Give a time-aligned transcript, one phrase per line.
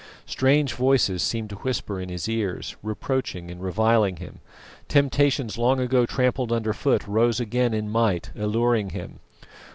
[0.25, 4.39] Strange voices seemed to whisper in his ears, reproaching and reviling him;
[4.87, 9.19] temptations long ago trampled under foot rose again in might, alluring him.